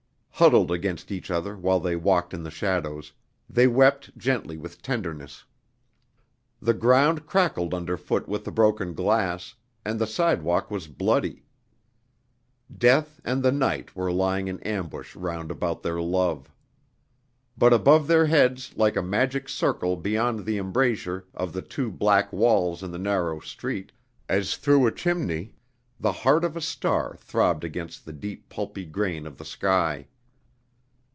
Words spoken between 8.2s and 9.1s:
with the broken